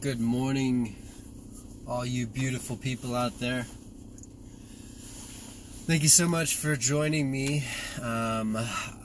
[0.00, 0.96] Good morning,
[1.86, 3.66] all you beautiful people out there.
[5.84, 7.64] Thank you so much for joining me.
[8.00, 8.56] Um,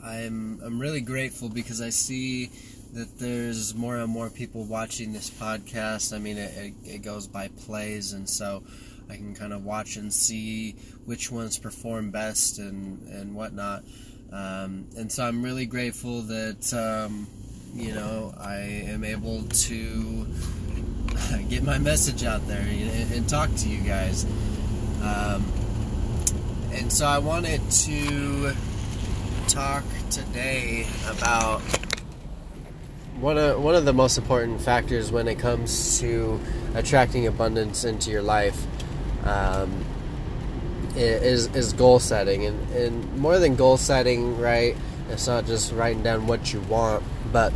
[0.02, 2.50] I'm I'm really grateful because I see
[2.94, 6.14] that there's more and more people watching this podcast.
[6.14, 8.62] I mean, it, it, it goes by plays, and so
[9.10, 13.84] I can kind of watch and see which ones perform best and and whatnot.
[14.32, 17.26] Um, and so I'm really grateful that um,
[17.74, 20.26] you know I am able to
[21.48, 24.24] get my message out there and, and talk to you guys.
[25.02, 25.44] Um,
[26.72, 28.52] and so I wanted to
[29.48, 31.60] talk today about
[33.20, 36.38] one of one of the most important factors when it comes to
[36.74, 38.66] attracting abundance into your life
[39.24, 39.84] um,
[40.94, 44.76] is is goal setting, and and more than goal setting, right?
[45.10, 47.52] It's not just writing down what you want, but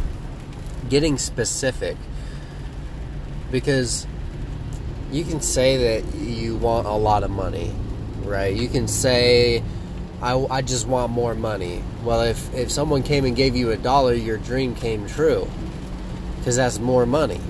[0.89, 1.97] getting specific
[3.51, 4.07] because
[5.11, 7.73] you can say that you want a lot of money,
[8.25, 8.55] right?
[8.55, 9.63] You can say,
[10.23, 11.83] I, I just want more money.
[12.05, 15.49] Well, if, if someone came and gave you a dollar, your dream came true
[16.39, 17.41] because that's more money,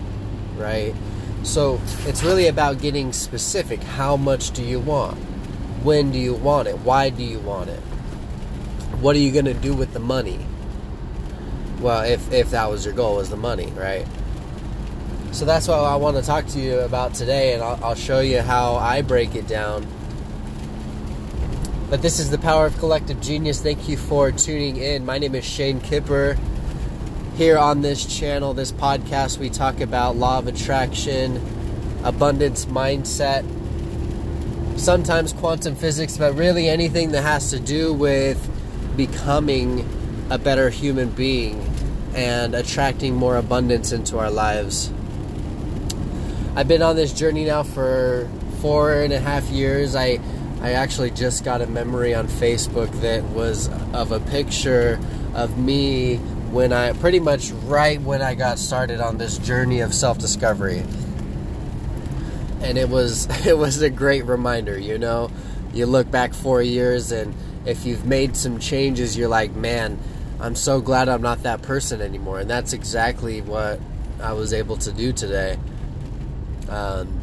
[0.57, 0.95] right?
[1.43, 3.83] So it's really about getting specific.
[3.83, 5.19] How much do you want?
[5.83, 6.79] When do you want it?
[6.81, 7.81] Why do you want it?
[9.01, 10.39] What are you going to do with the money?
[11.81, 14.07] Well, if, if that was your goal, was the money, right?
[15.33, 18.21] So that's what I want to talk to you about today, and I'll, I'll show
[18.21, 19.87] you how I break it down.
[21.89, 23.63] But this is the power of collective genius.
[23.63, 25.07] Thank you for tuning in.
[25.07, 26.37] My name is Shane Kipper.
[27.37, 31.41] Here on this channel, this podcast, we talk about law of attraction,
[32.05, 33.45] abundance mindset,
[34.79, 38.51] sometimes quantum physics, but really anything that has to do with
[38.97, 39.89] becoming
[40.29, 41.61] a better human being
[42.15, 44.93] and attracting more abundance into our lives.
[46.57, 48.29] I've been on this journey now for
[48.61, 49.95] four and a half years.
[49.95, 50.19] I
[50.61, 54.99] I actually just got a memory on Facebook that was of a picture
[55.33, 56.17] of me
[56.51, 60.83] when I pretty much right when I got started on this journey of self-discovery.
[62.63, 65.31] And it was it was a great reminder, you know.
[65.73, 67.33] You look back 4 years and
[67.65, 70.01] if you've made some changes, you're like, "Man,
[70.41, 73.79] I'm so glad I'm not that person anymore." And that's exactly what
[74.21, 75.57] I was able to do today.
[76.71, 77.21] Um,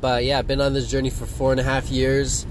[0.00, 2.46] but yeah, I've been on this journey for four and a half years,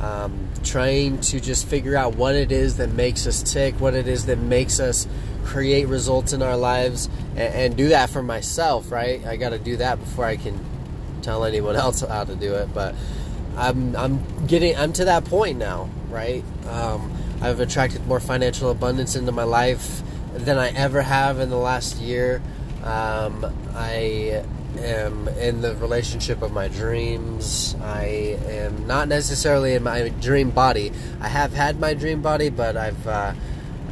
[0.00, 4.08] um, trying to just figure out what it is that makes us tick, what it
[4.08, 5.06] is that makes us
[5.44, 8.90] create results in our lives, and, and do that for myself.
[8.90, 9.24] Right?
[9.26, 10.58] I got to do that before I can
[11.22, 12.72] tell anyone else how to do it.
[12.74, 12.94] But
[13.56, 15.88] I'm I'm getting I'm to that point now.
[16.08, 16.44] Right?
[16.68, 20.02] Um, I've attracted more financial abundance into my life
[20.34, 22.42] than I ever have in the last year.
[22.82, 23.44] Um,
[23.74, 24.44] I
[24.78, 27.74] am in the relationship of my dreams.
[27.82, 30.92] I am not necessarily in my dream body.
[31.20, 33.32] I have had my dream body, but I've, uh,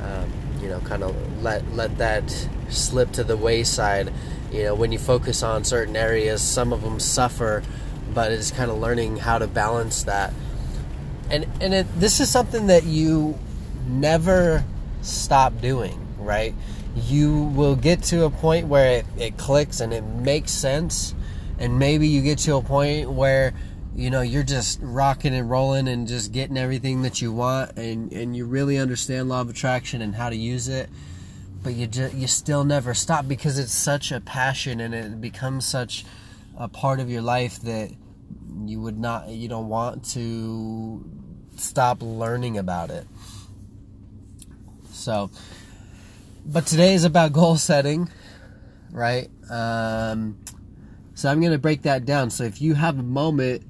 [0.03, 4.13] um, you know, kind of let let that slip to the wayside.
[4.53, 7.63] You know, when you focus on certain areas, some of them suffer,
[8.15, 10.33] but it's kind of learning how to balance that.
[11.31, 13.39] And and it, this is something that you
[13.87, 14.65] never
[15.03, 16.55] stop doing, right?
[16.97, 21.15] You will get to a point where it, it clicks and it makes sense.
[21.59, 23.55] And maybe you get to a point where
[23.95, 28.12] you know you're just rocking and rolling and just getting everything that you want and
[28.12, 30.89] and you really understand law of attraction and how to use it.
[31.62, 35.67] But you just you still never stop because it's such a passion and it becomes
[35.67, 36.05] such
[36.59, 37.91] a part of your life that
[38.65, 41.05] you would not you don't want to
[41.57, 43.07] stop learning about it.
[44.93, 45.31] So
[46.47, 48.09] but today is about goal setting,
[48.93, 49.29] right?
[49.51, 50.39] Um,
[51.15, 52.31] so I'm going to break that down.
[52.31, 53.65] So if you have a moment,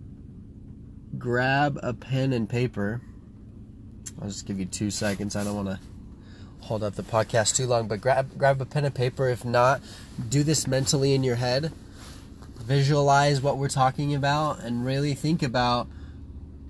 [1.18, 3.00] grab a pen and paper.
[4.20, 5.36] I'll just give you two seconds.
[5.36, 5.80] I don't want to
[6.60, 9.28] hold up the podcast too long, but grab grab a pen and paper.
[9.28, 9.80] If not,
[10.28, 11.72] do this mentally in your head.
[12.62, 15.88] Visualize what we're talking about and really think about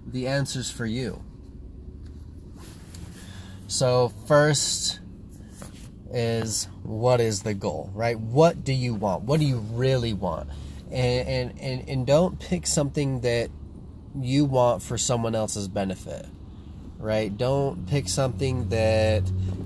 [0.06, 1.24] the answers for you.
[3.66, 5.00] So first
[6.12, 8.18] is what is the goal, right?
[8.18, 9.24] What do you want?
[9.24, 10.48] What do you really want?
[10.90, 13.50] And, and, and, and don't pick something that
[14.20, 16.26] you want for someone else's benefit,
[16.98, 17.36] right?
[17.36, 19.22] Don't pick something that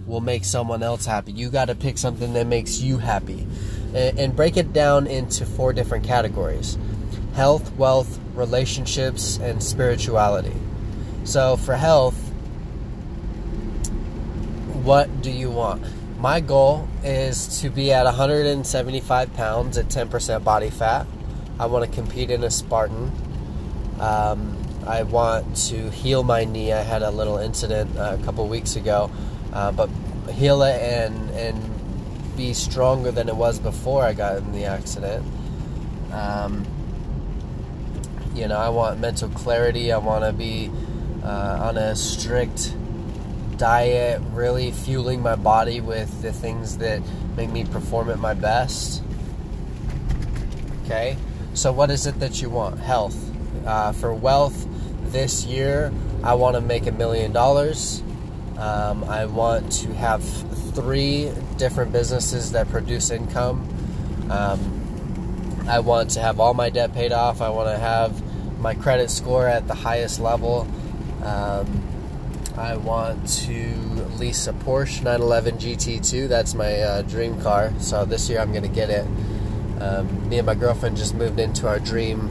[0.06, 1.32] will make someone else happy.
[1.32, 3.46] You got to pick something that makes you happy.
[3.94, 6.78] And, and break it down into four different categories
[7.34, 10.56] health, wealth, relationships, and spirituality.
[11.24, 12.16] So for health,
[14.82, 15.84] what do you want?
[16.20, 21.06] My goal is to be at 175 pounds at 10% body fat.
[21.58, 23.10] I want to compete in a Spartan.
[23.98, 26.74] Um, I want to heal my knee.
[26.74, 29.10] I had a little incident uh, a couple weeks ago,
[29.54, 29.88] uh, but
[30.30, 35.24] heal it and and be stronger than it was before I got in the accident.
[36.12, 36.66] Um,
[38.34, 39.90] you know, I want mental clarity.
[39.90, 40.70] I want to be
[41.22, 42.74] uh, on a strict
[43.60, 47.02] diet, really fueling my body with the things that
[47.36, 49.02] make me perform at my best.
[50.84, 51.18] Okay,
[51.52, 52.78] so what is it that you want?
[52.78, 53.16] Health.
[53.66, 54.66] Uh, for wealth,
[55.12, 55.92] this year,
[56.24, 58.02] I want to make a million dollars.
[58.56, 60.24] Um, I want to have
[60.72, 63.68] three different businesses that produce income.
[64.30, 67.42] Um, I want to have all my debt paid off.
[67.42, 70.66] I want to have my credit score at the highest level.
[71.22, 71.79] Um,
[72.56, 73.74] I want to
[74.18, 76.28] lease a Porsche 911 GT2.
[76.28, 77.72] That's my uh, dream car.
[77.78, 79.06] So this year I'm going to get it.
[79.80, 82.30] Um, me and my girlfriend just moved into our dream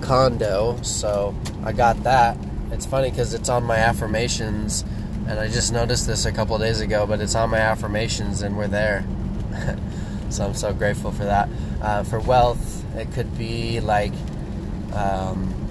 [0.00, 1.34] condo, so
[1.64, 2.38] I got that.
[2.70, 4.82] It's funny because it's on my affirmations,
[5.28, 8.56] and I just noticed this a couple days ago, but it's on my affirmations, and
[8.56, 9.04] we're there.
[10.30, 11.48] so I'm so grateful for that.
[11.82, 14.12] Uh, for wealth, it could be like.
[14.94, 15.65] Um,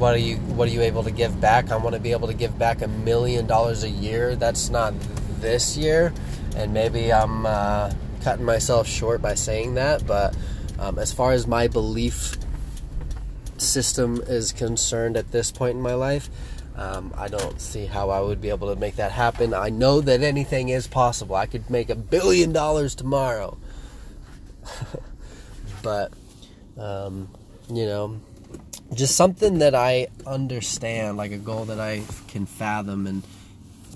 [0.00, 1.70] what are you what are you able to give back?
[1.70, 4.34] I want to be able to give back a million dollars a year.
[4.34, 4.94] That's not
[5.40, 6.14] this year,
[6.56, 7.92] and maybe I'm uh,
[8.22, 10.06] cutting myself short by saying that.
[10.06, 10.34] But
[10.78, 12.38] um, as far as my belief
[13.58, 16.30] system is concerned at this point in my life,
[16.76, 19.52] um, I don't see how I would be able to make that happen.
[19.52, 21.36] I know that anything is possible.
[21.36, 23.58] I could make a billion dollars tomorrow,
[25.82, 26.10] but
[26.78, 27.28] um,
[27.68, 28.20] you know
[28.94, 33.22] just something that I understand, like a goal that I can fathom and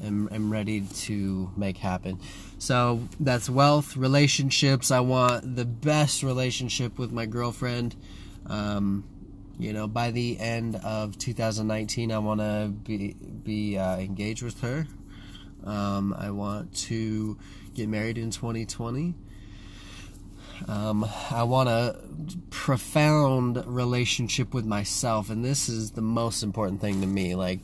[0.04, 2.20] am, am ready to make happen.
[2.58, 4.90] So that's wealth, relationships.
[4.90, 7.96] I want the best relationship with my girlfriend.
[8.46, 9.04] Um,
[9.58, 14.60] you know, by the end of 2019, I want to be be uh, engaged with
[14.62, 14.86] her.
[15.64, 17.38] Um, I want to
[17.74, 19.14] get married in 2020.
[20.68, 22.00] Um, I want a
[22.50, 27.34] profound relationship with myself, and this is the most important thing to me.
[27.34, 27.60] Like,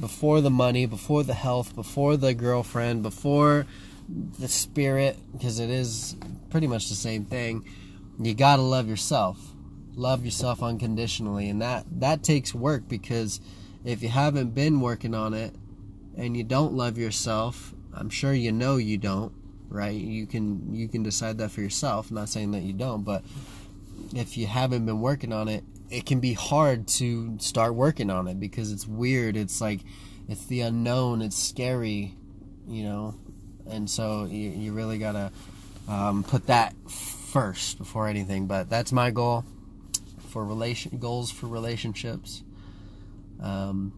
[0.00, 3.66] before the money, before the health, before the girlfriend, before
[4.38, 6.16] the spirit, because it is
[6.50, 7.64] pretty much the same thing,
[8.18, 9.38] you gotta love yourself.
[9.94, 13.40] Love yourself unconditionally, and that that takes work because
[13.84, 15.54] if you haven't been working on it
[16.16, 19.32] and you don't love yourself, I'm sure you know you don't
[19.68, 19.94] right?
[19.94, 22.10] You can you can decide that for yourself.
[22.10, 23.24] I'm not saying that you don't, but
[24.14, 28.28] if you haven't been working on it, it can be hard to start working on
[28.28, 29.36] it because it's weird.
[29.36, 29.80] It's like
[30.28, 31.22] it's the unknown.
[31.22, 32.14] It's scary,
[32.68, 33.14] you know,
[33.68, 35.30] and so you, you really gotta
[35.88, 38.46] um, put that first before anything.
[38.46, 39.44] But that's my goal
[40.30, 42.42] for relation goals for relationships.
[43.40, 43.92] Um,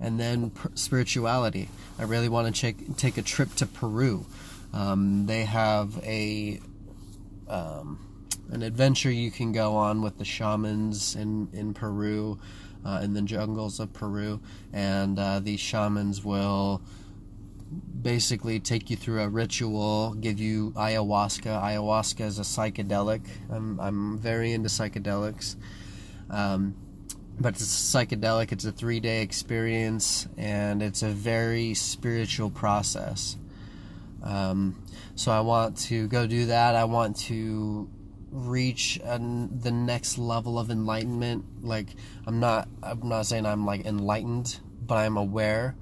[0.00, 1.68] and then spirituality.
[1.98, 4.26] I really want to take take a trip to Peru.
[4.72, 6.60] Um, they have a
[7.48, 7.98] um,
[8.50, 12.38] an adventure you can go on with the shamans in in Peru,
[12.84, 14.40] uh, in the jungles of Peru,
[14.72, 16.82] and uh, these shamans will
[18.02, 21.62] basically take you through a ritual, give you ayahuasca.
[21.62, 23.22] Ayahuasca is a psychedelic.
[23.50, 25.56] I'm I'm very into psychedelics.
[26.30, 26.74] Um,
[27.38, 28.52] but it's psychedelic.
[28.52, 33.36] It's a three day experience, and it's a very spiritual process.
[34.22, 34.82] Um,
[35.14, 36.74] so I want to go do that.
[36.74, 37.88] I want to
[38.30, 41.44] reach an, the next level of enlightenment.
[41.62, 41.88] Like
[42.26, 45.76] I'm not, I'm not saying I'm like enlightened, but I'm aware.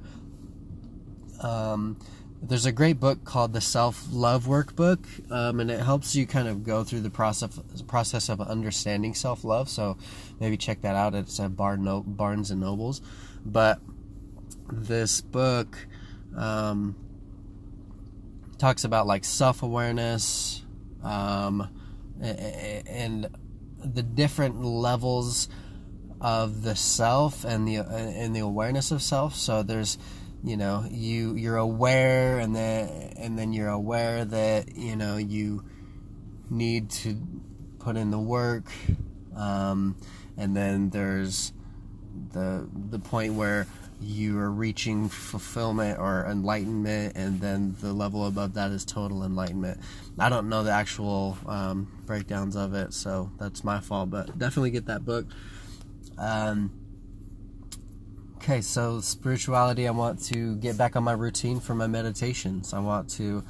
[1.41, 1.99] Um,
[2.47, 6.47] there's a great book called the Self Love Workbook, um, and it helps you kind
[6.47, 9.69] of go through the process process of understanding self love.
[9.69, 9.97] So
[10.41, 11.15] maybe check that out.
[11.15, 13.01] It's at Barnes and Nobles.
[13.45, 13.81] But
[14.71, 15.87] this book
[16.37, 16.97] um,
[18.59, 20.63] talks about like self awareness
[21.03, 21.69] um,
[22.21, 23.29] and
[23.83, 25.49] the different levels
[26.21, 29.35] of the self and the and the awareness of self.
[29.35, 29.99] So there's
[30.45, 35.65] you know you you're aware and then and then you're aware that you know you
[36.51, 37.17] need to
[37.79, 38.67] put in the work
[39.37, 39.97] um,
[40.37, 41.53] and then there's
[42.33, 43.67] the the point where
[44.01, 49.81] you are reaching fulfillment or enlightenment and then the level above that is total enlightenment.
[50.19, 54.71] I don't know the actual um, breakdowns of it so that's my fault but definitely
[54.71, 55.27] get that book.
[56.19, 56.71] Um,
[58.45, 62.75] Okay, so spirituality, I want to get back on my routine for my meditations.
[62.75, 63.43] I want to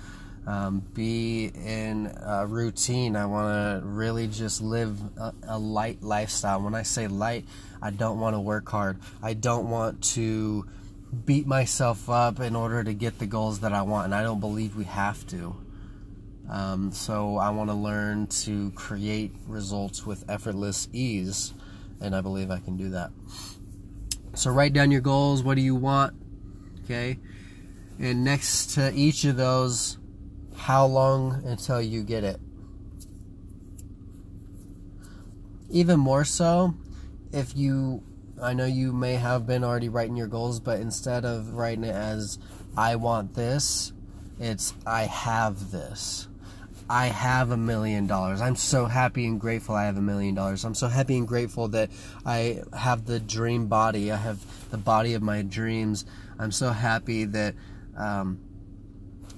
[0.46, 3.16] um, be in a routine.
[3.16, 6.62] I want to really just live a, a, light lifestyle.
[6.62, 7.44] When I say light,
[7.82, 9.00] I don't want to work hard.
[9.20, 10.64] I don't want to
[11.26, 14.38] beat myself up in order to get the goals that I want, and I don't
[14.38, 15.56] believe we have to.
[16.48, 21.52] Um, so I want to learn to create results with effortless ease,
[22.00, 23.10] and I believe I can do that.
[24.34, 25.42] So write down your goals.
[25.42, 26.14] What do you want?
[26.84, 27.18] Okay.
[27.98, 29.98] And next to each of those,
[30.56, 32.40] how long until you get it?
[35.70, 36.74] Even more so,
[37.32, 38.02] if you,
[38.40, 41.94] I know you may have been already writing your goals, but instead of writing it
[41.94, 42.38] as,
[42.76, 43.92] I want this,
[44.38, 46.28] it's, I have this.
[46.88, 48.40] I have a million dollars.
[48.40, 50.64] I'm so happy and grateful I have a million dollars.
[50.64, 51.90] I'm so happy and grateful that
[52.26, 54.12] I have the dream body.
[54.12, 54.38] I have
[54.70, 56.04] the body of my dreams.
[56.38, 57.54] I'm so happy that
[57.96, 58.38] um,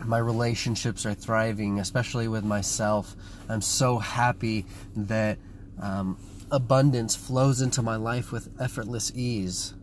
[0.04, 3.14] my relationships are thriving, especially with myself.
[3.48, 5.38] I'm so happy that
[5.80, 6.18] um,
[6.50, 9.74] abundance flows into my life with effortless ease.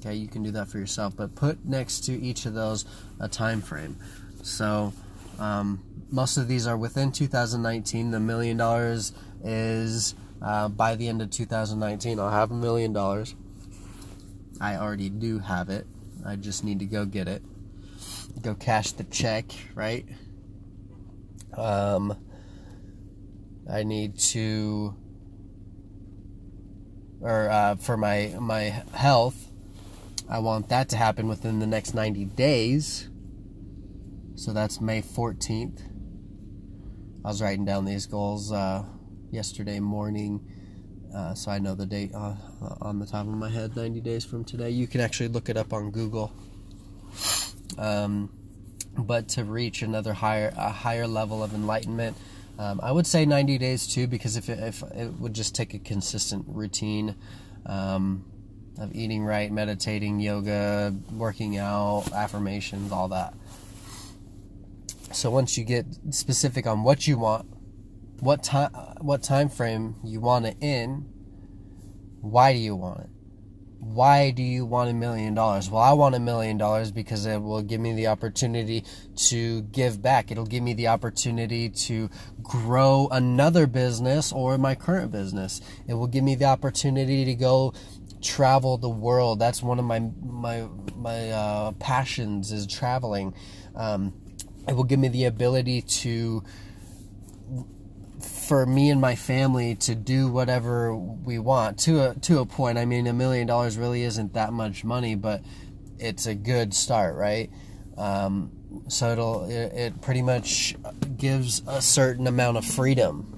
[0.00, 2.84] Okay, you can do that for yourself, but put next to each of those
[3.18, 3.96] a time frame.
[4.42, 4.94] So,
[5.40, 8.10] um, most of these are within 2019.
[8.10, 12.18] The million dollars is uh, by the end of 2019.
[12.18, 13.34] I'll have a million dollars.
[14.60, 15.86] I already do have it.
[16.24, 17.42] I just need to go get it.
[18.42, 20.06] Go cash the check, right?
[21.56, 22.16] Um,
[23.70, 24.94] I need to,
[27.20, 29.50] or uh, for my my health,
[30.28, 33.09] I want that to happen within the next 90 days.
[34.40, 35.82] So that's May 14th.
[37.22, 38.84] I was writing down these goals uh,
[39.30, 40.40] yesterday morning,
[41.14, 42.36] uh, so I know the date uh,
[42.80, 43.76] on the top of my head.
[43.76, 44.70] 90 days from today.
[44.70, 46.32] You can actually look it up on Google.
[47.76, 48.30] Um,
[48.96, 52.16] but to reach another higher a higher level of enlightenment,
[52.58, 55.74] um, I would say 90 days too, because if it, if it would just take
[55.74, 57.14] a consistent routine.
[57.66, 58.24] Um,
[58.78, 63.34] of eating right, meditating, yoga, working out, affirmations, all that.
[65.12, 67.46] So once you get specific on what you want,
[68.20, 71.06] what time what time frame you want it in,
[72.20, 73.10] why do you want it?
[73.80, 75.70] Why do you want a million dollars?
[75.70, 78.84] Well, I want a million dollars because it will give me the opportunity
[79.28, 80.30] to give back.
[80.30, 82.10] It'll give me the opportunity to
[82.42, 85.62] grow another business or my current business.
[85.88, 87.72] It will give me the opportunity to go
[88.20, 89.38] travel the world.
[89.38, 93.34] That's one of my my my uh, passions is traveling.
[93.74, 94.12] Um,
[94.68, 96.42] it will give me the ability to
[98.20, 102.78] for me and my family to do whatever we want to a to a point.
[102.78, 105.42] I mean, a million dollars really isn't that much money, but
[105.98, 107.50] it's a good start, right?
[107.96, 108.50] Um,
[108.88, 110.74] so it'll it, it pretty much
[111.16, 113.36] gives a certain amount of freedom.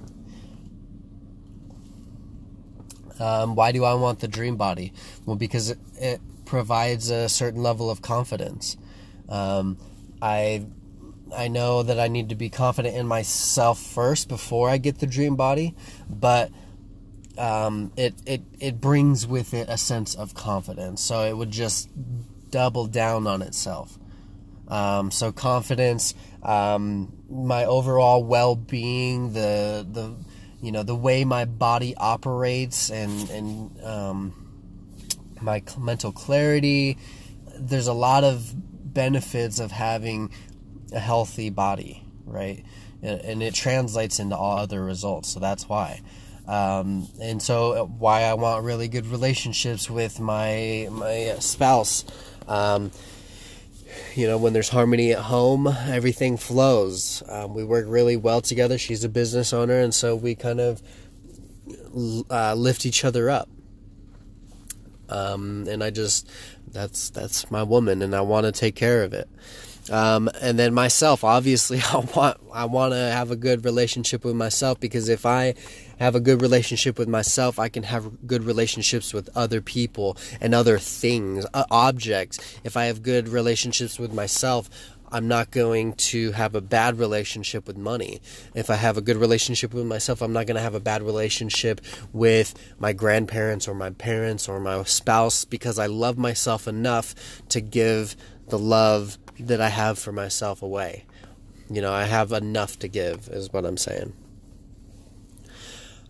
[3.19, 4.91] Um, why do I want the dream body?
[5.25, 8.77] Well, because it, it provides a certain level of confidence.
[9.29, 9.77] Um,
[10.21, 10.65] I
[11.35, 15.07] I know that I need to be confident in myself first before I get the
[15.07, 15.75] dream body,
[16.09, 16.51] but
[17.37, 21.01] um, it it it brings with it a sense of confidence.
[21.01, 21.89] So it would just
[22.49, 23.97] double down on itself.
[24.67, 30.15] Um, so confidence, um, my overall well-being, the the
[30.61, 34.33] you know the way my body operates, and and um,
[35.41, 36.97] my mental clarity.
[37.55, 38.53] There's a lot of
[38.93, 40.31] benefits of having
[40.93, 42.63] a healthy body, right?
[43.01, 45.29] And it translates into all other results.
[45.29, 46.01] So that's why.
[46.47, 52.05] Um, and so why I want really good relationships with my my spouse.
[52.47, 52.91] Um,
[54.15, 57.23] you know, when there's harmony at home, everything flows.
[57.27, 58.77] Um, we work really well together.
[58.77, 60.81] She's a business owner, and so we kind of
[62.29, 63.49] uh, lift each other up.
[65.09, 66.29] Um, and I just
[66.67, 69.29] that's that's my woman, and I want to take care of it.
[69.91, 74.35] Um, and then myself, obviously, I want I want to have a good relationship with
[74.35, 75.55] myself because if I
[75.99, 80.53] have a good relationship with myself, I can have good relationships with other people and
[80.53, 82.39] other things, uh, objects.
[82.63, 84.69] If I have good relationships with myself,
[85.13, 88.19] I'm not going to have a bad relationship with money.
[88.55, 91.03] If I have a good relationship with myself, I'm not going to have a bad
[91.03, 97.13] relationship with my grandparents or my parents or my spouse because I love myself enough
[97.49, 98.15] to give
[98.47, 101.05] the love that I have for myself away.
[101.69, 104.13] You know, I have enough to give, is what I'm saying.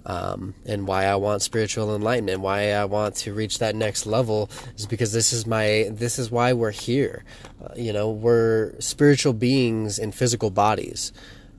[0.06, 4.50] um, and why I want spiritual enlightenment, why I want to reach that next level
[4.76, 7.24] is because this is my this is why we're here.
[7.64, 11.14] Uh, you know, we're spiritual beings in physical bodies,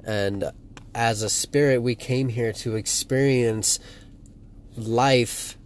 [0.04, 0.50] and
[0.94, 3.80] as a spirit, we came here to experience
[4.76, 5.56] life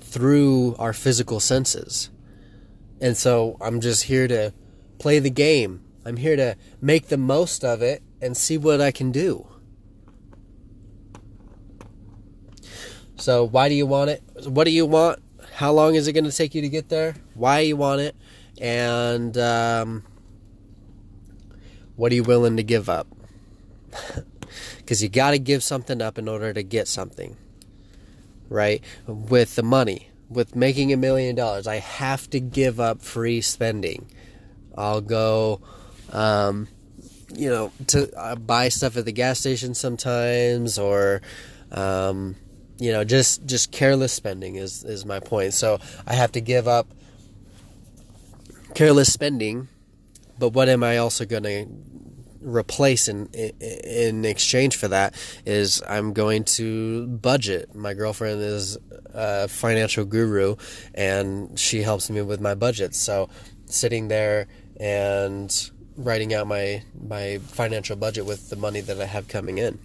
[0.00, 2.10] through our physical senses.
[3.00, 4.52] And so I'm just here to
[4.98, 5.82] play the game.
[6.04, 9.46] I'm here to make the most of it and see what I can do.
[13.16, 14.22] So, why do you want it?
[14.46, 15.20] What do you want?
[15.54, 17.16] How long is it going to take you to get there?
[17.34, 18.16] Why you want it?
[18.60, 20.04] And um,
[21.96, 23.08] what are you willing to give up?
[24.78, 27.36] Because you got to give something up in order to get something,
[28.48, 28.82] right?
[29.06, 34.10] With the money, with making a million dollars, I have to give up free spending.
[34.78, 35.60] I'll go,
[36.12, 36.68] um,
[37.34, 41.20] you know, to uh, buy stuff at the gas station sometimes, or
[41.72, 42.36] um,
[42.78, 45.54] you know, just just careless spending is is my point.
[45.54, 46.86] So I have to give up
[48.74, 49.68] careless spending,
[50.38, 51.66] but what am I also going to
[52.40, 57.74] replace in in exchange for that is I'm going to budget.
[57.74, 58.78] My girlfriend is
[59.12, 60.56] a financial guru
[60.94, 62.94] and she helps me with my budget.
[62.94, 63.28] So
[63.66, 64.46] sitting there
[64.78, 69.78] and writing out my my financial budget with the money that I have coming in.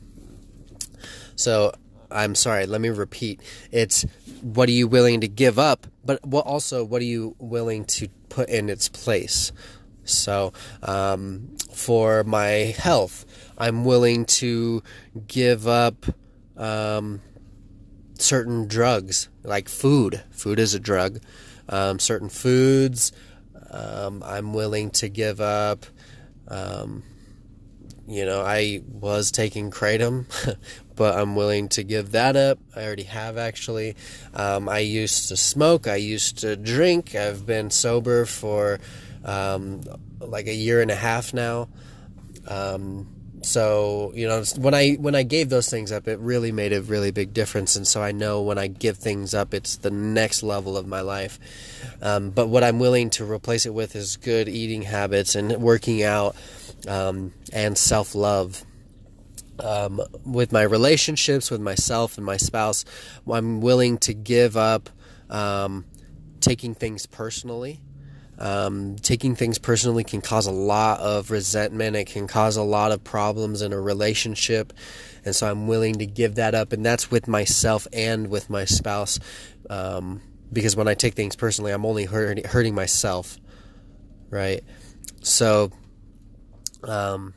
[1.36, 1.74] So
[2.12, 3.42] I'm sorry, let me repeat.
[3.72, 4.06] It's
[4.42, 8.08] what are you willing to give up, but what also what are you willing to
[8.30, 9.52] put in its place?
[10.06, 13.26] So, um, for my health,
[13.58, 14.84] I'm willing to
[15.28, 16.06] give up
[16.58, 17.22] um,
[18.20, 20.22] certain drugs, like food.
[20.32, 21.20] Food is a drug.
[21.70, 23.14] Um, certain foods,
[23.74, 25.86] um, I'm willing to give up.
[26.48, 27.04] Um,
[28.08, 30.26] you know, I was taking kratom,
[30.96, 32.60] but I'm willing to give that up.
[32.76, 33.96] I already have actually.
[34.34, 35.88] Um, I used to smoke.
[35.88, 37.16] I used to drink.
[37.16, 38.80] I've been sober for
[39.26, 39.82] um,
[40.20, 41.70] like a year and a half now.
[42.48, 43.08] Um,
[43.44, 46.82] so you know when I when I gave those things up, it really made a
[46.82, 47.76] really big difference.
[47.76, 51.02] And so I know when I give things up, it's the next level of my
[51.02, 51.40] life.
[52.02, 56.04] Um, but what I'm willing to replace it with is good eating habits and working
[56.04, 56.36] out
[56.88, 58.64] um, and self love.
[59.60, 62.86] Um, with my relationships with myself and my spouse,
[63.32, 64.90] I'm willing to give up
[65.30, 65.86] um,
[66.42, 67.80] taking things personally.
[68.44, 71.96] Um, taking things personally can cause a lot of resentment.
[71.96, 74.74] It can cause a lot of problems in a relationship.
[75.24, 76.74] And so I'm willing to give that up.
[76.74, 79.18] And that's with myself and with my spouse.
[79.70, 83.38] Um, because when I take things personally, I'm only hurt, hurting myself.
[84.30, 84.62] Right?
[85.22, 85.72] So
[86.84, 87.34] um,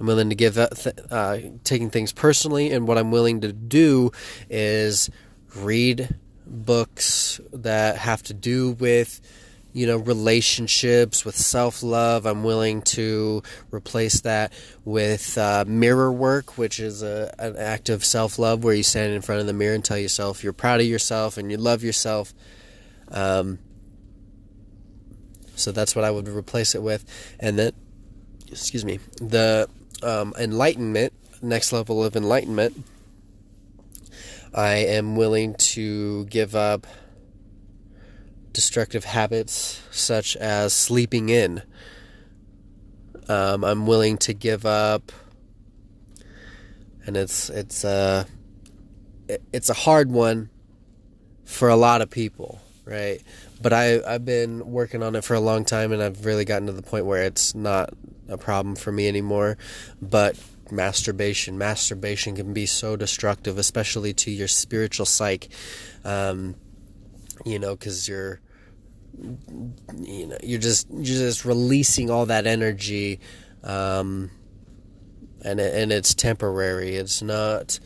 [0.00, 2.72] I'm willing to give up th- uh, taking things personally.
[2.72, 4.10] And what I'm willing to do
[4.48, 5.08] is
[5.54, 9.20] read books that have to do with
[9.72, 12.26] you know relationships with self-love.
[12.26, 14.52] I'm willing to replace that
[14.84, 19.22] with uh, mirror work which is a, an act of self-love where you stand in
[19.22, 22.34] front of the mirror and tell yourself you're proud of yourself and you love yourself.
[23.08, 23.58] Um,
[25.56, 27.04] so that's what i would replace it with.
[27.38, 27.72] And then
[28.50, 29.68] excuse me the
[30.02, 32.76] um, enlightenment next level of enlightenment
[34.54, 36.86] i am willing to give up
[38.60, 41.62] destructive habits such as sleeping in.
[43.26, 45.12] Um, I'm willing to give up,
[47.06, 48.26] and it's it's a
[49.50, 50.50] it's a hard one
[51.46, 53.22] for a lot of people, right?
[53.62, 56.66] But I I've been working on it for a long time, and I've really gotten
[56.66, 57.94] to the point where it's not
[58.28, 59.56] a problem for me anymore.
[60.02, 60.38] But
[60.70, 65.48] masturbation, masturbation can be so destructive, especially to your spiritual psyche.
[66.04, 66.56] Um,
[67.46, 68.42] you know, because you're
[69.18, 73.20] you know you're just you're just releasing all that energy
[73.62, 74.30] um,
[75.44, 76.96] and and it's temporary.
[76.96, 77.78] It's not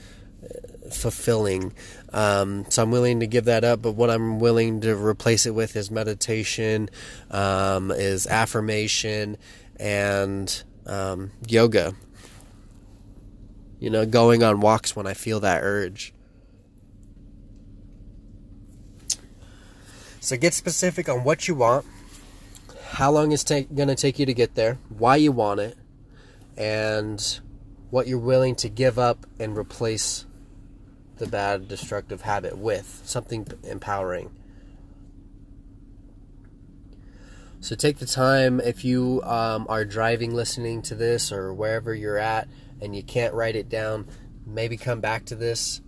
[0.92, 1.72] fulfilling.
[2.12, 5.54] Um, so I'm willing to give that up but what I'm willing to replace it
[5.54, 6.88] with is meditation
[7.30, 9.36] um, is affirmation
[9.76, 11.94] and um, yoga.
[13.80, 16.13] You know going on walks when I feel that urge
[20.24, 21.84] So get specific on what you want,
[22.92, 25.76] how long it's ta- going to take you to get there, why you want it,
[26.56, 27.40] and
[27.90, 30.24] what you're willing to give up and replace
[31.18, 34.34] the bad destructive habit with something empowering.
[37.60, 42.16] So take the time if you um, are driving listening to this or wherever you're
[42.16, 42.48] at
[42.80, 44.06] and you can't write it down,
[44.46, 45.82] maybe come back to this,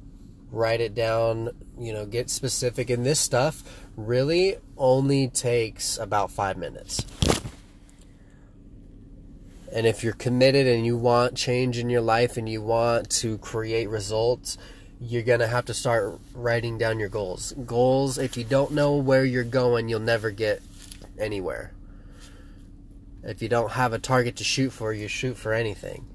[0.51, 2.91] write it down, you know, get specific.
[2.91, 3.63] And this stuff
[3.97, 7.05] really only takes about five minutes.
[9.73, 13.37] And if you're committed and you want change in your life and you want to
[13.39, 14.57] create results,
[15.01, 17.53] you're going to have to start writing down your goals.
[17.67, 20.63] Goals, if you don't know where you're going, you'll never get
[21.19, 21.73] anywhere.
[23.23, 26.07] If you don't have a target to shoot for, you shoot for anything.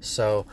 [0.00, 0.46] So,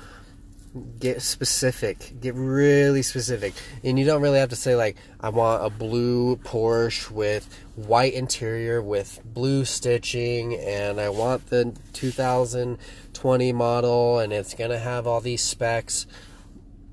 [0.99, 3.53] get specific get really specific.
[3.83, 8.13] And you don't really have to say like i want a blue porsche with white
[8.13, 15.05] interior with blue stitching and i want the 2020 model and it's going to have
[15.05, 16.07] all these specs.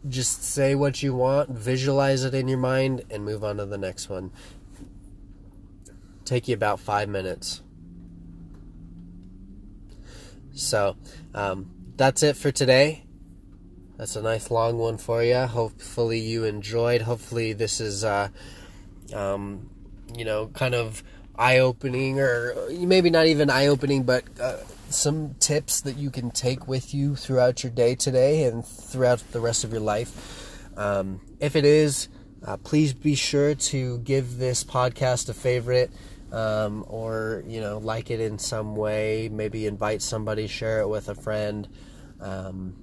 [0.09, 3.79] Just say what you want visualize it in your mind and move on to the
[3.79, 4.31] next one.
[6.27, 7.63] Take you about five minutes.
[10.53, 10.97] So
[11.35, 13.05] um, that's it for today
[14.01, 15.37] that's a nice long one for you.
[15.37, 17.03] Hopefully you enjoyed.
[17.03, 18.29] Hopefully this is, uh,
[19.13, 19.69] um,
[20.17, 21.05] you know, kind of
[21.37, 24.57] eye-opening, or maybe not even eye-opening, but uh,
[24.89, 29.41] some tips that you can take with you throughout your day today and throughout the
[29.41, 30.79] rest of your life.
[30.79, 32.09] Um, if it is,
[32.43, 35.91] uh, please be sure to give this podcast a favorite.
[36.33, 41.09] Um, or you know like it in some way maybe invite somebody share it with
[41.09, 41.67] a friend
[42.21, 42.77] um,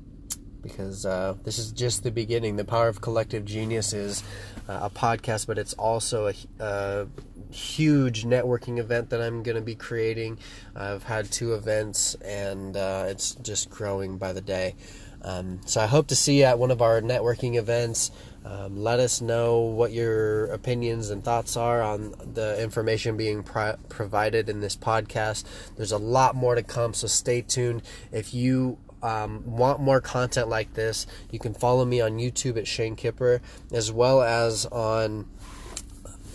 [0.61, 2.55] because uh, this is just the beginning.
[2.55, 4.23] The Power of Collective Genius is
[4.67, 7.07] uh, a podcast, but it's also a, a,
[7.49, 10.37] huge networking event that I'm going to be creating.
[10.75, 14.75] I've had two events, and uh, it's just growing by the day.
[15.21, 18.11] Um, so I hope to see you at one of our networking events.
[18.45, 23.75] Um, let us know what your opinions and thoughts are on the information being pro-
[23.89, 25.43] provided in this podcast.
[25.75, 27.81] There's a lot more to come, so stay tuned.
[28.11, 32.67] If you um, want more content like this, you can follow me on YouTube at
[32.67, 35.27] Shane Kipper, as well as on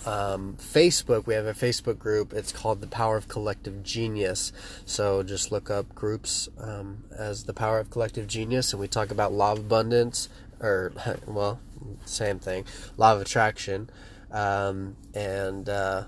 [0.06, 1.26] um, Facebook.
[1.26, 2.32] We have a Facebook group.
[2.32, 4.52] It's called the Power of Collective Genius.
[4.84, 9.10] So just look up groups um, as the Power of Collective Genius, and we talk
[9.10, 10.28] about law of abundance,
[10.60, 10.92] or
[11.26, 11.60] well,
[12.04, 12.64] same thing,
[12.96, 13.90] law of attraction,
[14.30, 16.04] um, and uh,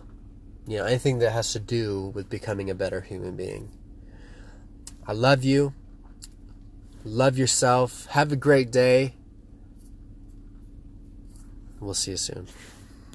[0.67, 3.71] you know anything that has to do with becoming a better human being.
[5.07, 5.75] I love you.
[7.05, 8.07] Love yourself.
[8.07, 9.15] Have a great day.
[11.79, 12.47] We'll see you soon.